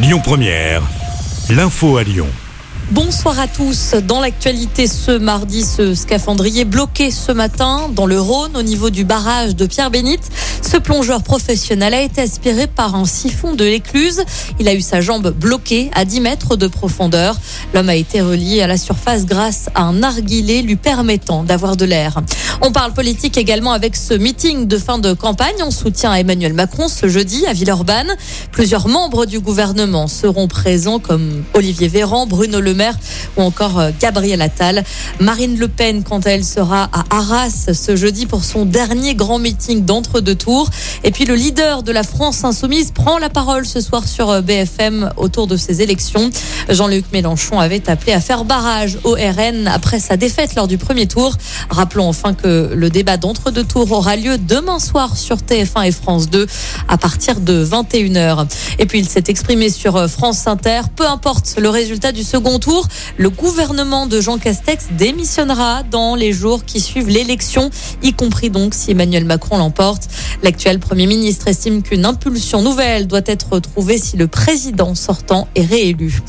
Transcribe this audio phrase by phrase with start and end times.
[0.00, 0.80] Lyon Première,
[1.50, 2.28] l'info à Lyon.
[2.92, 3.94] Bonsoir à tous.
[4.06, 9.04] Dans l'actualité ce mardi, ce scaphandrier bloqué ce matin dans le Rhône au niveau du
[9.04, 10.30] barrage de Pierre-Bénite.
[10.70, 14.22] Ce plongeur professionnel a été aspiré par un siphon de l'écluse.
[14.60, 17.38] Il a eu sa jambe bloquée à 10 mètres de profondeur.
[17.72, 21.86] L'homme a été relié à la surface grâce à un narguilé lui permettant d'avoir de
[21.86, 22.20] l'air.
[22.60, 26.52] On parle politique également avec ce meeting de fin de campagne en soutien à Emmanuel
[26.52, 28.14] Macron ce jeudi à Villeurbanne.
[28.52, 32.98] Plusieurs membres du gouvernement seront présents comme Olivier Véran, Bruno Le Maire
[33.38, 34.84] ou encore euh, Gabriel Attal.
[35.18, 39.38] Marine Le Pen, quant à elle, sera à Arras ce jeudi pour son dernier grand
[39.38, 40.57] meeting d'entre-deux tours.
[41.04, 44.40] Et puis le leader de la France insoumise prend la parole ce soir sur euh,
[44.40, 46.30] BFM autour de ces élections.
[46.68, 51.06] Jean-Luc Mélenchon avait appelé à faire barrage au RN après sa défaite lors du premier
[51.06, 51.34] tour.
[51.70, 56.28] Rappelons enfin que le débat d'entre-deux tours aura lieu demain soir sur TF1 et France
[56.30, 56.46] 2
[56.88, 58.46] à partir de 21h.
[58.78, 60.82] Et puis il s'est exprimé sur euh, France Inter.
[60.94, 62.86] Peu importe le résultat du second tour,
[63.16, 67.70] le gouvernement de Jean Castex démissionnera dans les jours qui suivent l'élection,
[68.02, 70.08] y compris donc si Emmanuel Macron l'emporte.
[70.48, 75.66] L'actuel Premier ministre estime qu'une impulsion nouvelle doit être trouvée si le président sortant est
[75.66, 76.22] réélu.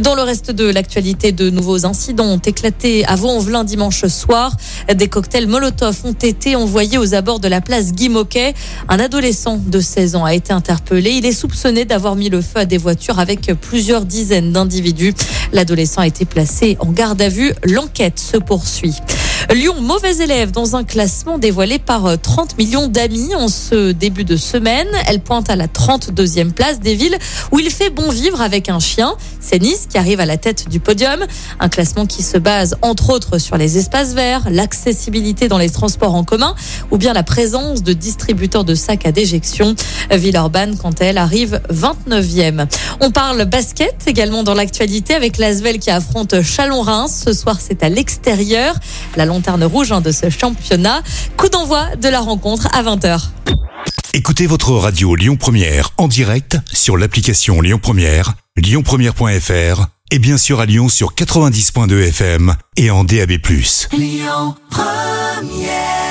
[0.00, 4.56] Dans le reste de l'actualité, de nouveaux incidents ont éclaté à Vaux-en-Velin dimanche soir.
[4.94, 8.54] Des cocktails Molotov ont été envoyés aux abords de la place Guy Moquet.
[8.88, 11.10] Un adolescent de 16 ans a été interpellé.
[11.10, 15.12] Il est soupçonné d'avoir mis le feu à des voitures avec plusieurs dizaines d'individus.
[15.52, 17.52] L'adolescent a été placé en garde à vue.
[17.62, 18.94] L'enquête se poursuit.
[19.54, 24.24] Lyon, mauvais élève dans un classement dévoilé par 30 euh, millions d'amis en ce début
[24.24, 24.88] de semaine.
[25.06, 27.16] Elle pointe à la 32e place des villes
[27.52, 29.14] où il fait bon vivre avec un chien.
[29.40, 31.24] C'est Nice qui arrive à la tête du podium.
[31.60, 36.16] Un classement qui se base entre autres sur les espaces verts, l'accessibilité dans les transports
[36.16, 36.56] en commun
[36.90, 39.76] ou bien la présence de distributeurs de sacs à déjection.
[40.10, 42.66] Villeurbanne, quant à elle, arrive 29e.
[43.00, 47.22] On parle basket également dans l'actualité avec l'Asvel qui affronte Chalon-Reims.
[47.26, 48.74] Ce soir, c'est à l'extérieur.
[49.36, 51.02] Lanterne rouge hein, de ce championnat.
[51.36, 53.20] Coup d'envoi de la rencontre à 20h.
[54.14, 60.60] Écoutez votre radio Lyon Première en direct sur l'application Lyon Première, lyonpremière.fr et bien sûr
[60.60, 63.32] à Lyon sur 90.2 FM et en DAB+.
[63.92, 66.05] Lyon Première